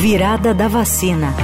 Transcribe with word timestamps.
Virada 0.00 0.54
da 0.54 0.68
vacina. 0.68 1.34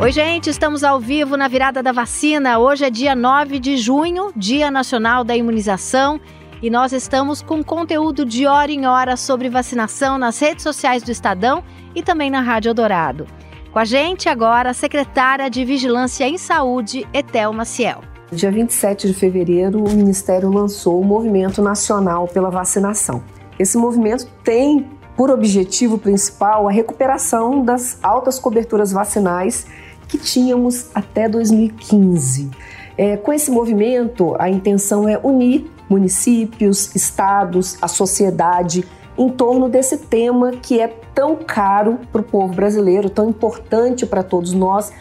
Oi, 0.00 0.10
gente, 0.10 0.50
estamos 0.50 0.82
ao 0.82 0.98
vivo 0.98 1.36
na 1.36 1.46
Virada 1.46 1.80
da 1.80 1.92
Vacina. 1.92 2.58
Hoje 2.58 2.84
é 2.84 2.90
dia 2.90 3.14
9 3.14 3.60
de 3.60 3.76
junho, 3.76 4.32
Dia 4.34 4.68
Nacional 4.68 5.22
da 5.22 5.36
Imunização, 5.36 6.20
e 6.60 6.68
nós 6.68 6.92
estamos 6.92 7.40
com 7.40 7.62
conteúdo 7.62 8.24
de 8.24 8.48
hora 8.48 8.72
em 8.72 8.84
hora 8.84 9.16
sobre 9.16 9.48
vacinação 9.48 10.18
nas 10.18 10.40
redes 10.40 10.64
sociais 10.64 11.04
do 11.04 11.12
Estadão 11.12 11.62
e 11.94 12.02
também 12.02 12.32
na 12.32 12.40
Rádio 12.40 12.74
Dourado. 12.74 13.28
Com 13.70 13.78
a 13.78 13.84
gente 13.84 14.28
agora 14.28 14.70
a 14.70 14.74
secretária 14.74 15.48
de 15.48 15.64
Vigilância 15.64 16.28
em 16.28 16.38
Saúde, 16.38 17.06
Etel 17.14 17.52
Maciel. 17.52 18.00
Dia 18.32 18.50
27 18.50 19.06
de 19.06 19.14
fevereiro, 19.14 19.78
o 19.78 19.88
Ministério 19.88 20.50
lançou 20.50 21.00
o 21.00 21.04
Movimento 21.04 21.62
Nacional 21.62 22.26
pela 22.26 22.50
Vacinação. 22.50 23.22
Esse 23.56 23.78
movimento 23.78 24.26
tem 24.42 24.84
por 25.16 25.30
objetivo 25.30 25.98
principal 25.98 26.68
a 26.68 26.72
recuperação 26.72 27.64
das 27.64 27.98
altas 28.02 28.38
coberturas 28.38 28.92
vacinais 28.92 29.66
que 30.08 30.18
tínhamos 30.18 30.90
até 30.94 31.28
2015. 31.28 32.50
É, 32.96 33.16
com 33.16 33.32
esse 33.32 33.50
movimento, 33.50 34.36
a 34.38 34.50
intenção 34.50 35.08
é 35.08 35.18
unir 35.22 35.70
municípios, 35.88 36.94
estados, 36.94 37.76
a 37.80 37.88
sociedade 37.88 38.84
em 39.16 39.28
torno 39.28 39.68
desse 39.68 39.98
tema 39.98 40.52
que 40.52 40.80
é 40.80 40.88
tão 41.14 41.36
caro 41.36 41.98
para 42.10 42.20
o 42.20 42.24
povo 42.24 42.54
brasileiro, 42.54 43.10
tão 43.10 43.28
importante 43.28 44.06
para 44.06 44.22
todos 44.22 44.52
nós. 44.52 44.92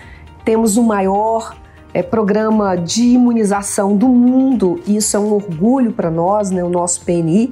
Temos 0.44 0.78
o 0.78 0.84
maior 0.84 1.56
é, 1.94 2.02
programa 2.02 2.76
de 2.76 3.04
imunização 3.04 3.96
do 3.96 4.08
mundo, 4.08 4.82
e 4.86 4.98
isso 4.98 5.16
é 5.16 5.20
um 5.20 5.34
orgulho 5.34 5.92
para 5.92 6.10
nós, 6.10 6.52
né, 6.52 6.64
o 6.64 6.70
nosso 6.70 7.02
PNI. 7.06 7.52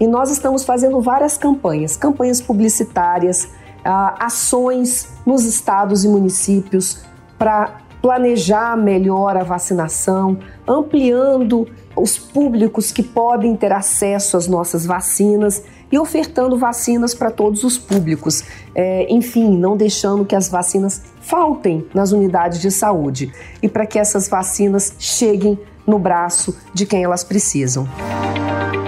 E 0.00 0.06
nós 0.06 0.30
estamos 0.30 0.64
fazendo 0.64 1.00
várias 1.00 1.36
campanhas, 1.36 1.96
campanhas 1.96 2.40
publicitárias, 2.40 3.48
ah, 3.84 4.16
ações 4.18 5.08
nos 5.26 5.44
estados 5.44 6.04
e 6.04 6.08
municípios 6.08 7.04
para 7.38 7.80
planejar 8.00 8.76
melhor 8.76 9.36
a 9.36 9.44
vacinação, 9.44 10.38
ampliando 10.66 11.68
os 11.94 12.18
públicos 12.18 12.90
que 12.90 13.02
podem 13.02 13.54
ter 13.54 13.72
acesso 13.72 14.36
às 14.36 14.46
nossas 14.46 14.86
vacinas 14.86 15.62
e 15.92 15.98
ofertando 15.98 16.56
vacinas 16.56 17.14
para 17.14 17.30
todos 17.30 17.62
os 17.62 17.76
públicos. 17.76 18.42
É, 18.74 19.06
enfim, 19.12 19.56
não 19.56 19.76
deixando 19.76 20.24
que 20.24 20.34
as 20.34 20.48
vacinas 20.48 21.02
faltem 21.20 21.86
nas 21.92 22.12
unidades 22.12 22.60
de 22.60 22.70
saúde 22.70 23.32
e 23.62 23.68
para 23.68 23.84
que 23.84 23.98
essas 23.98 24.28
vacinas 24.28 24.94
cheguem 24.98 25.58
no 25.86 25.98
braço 25.98 26.56
de 26.72 26.86
quem 26.86 27.04
elas 27.04 27.24
precisam. 27.24 27.86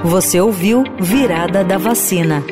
Você 0.05 0.41
ouviu 0.41 0.83
Virada 1.01 1.63
da 1.63 1.79
Vacina. 1.79 2.43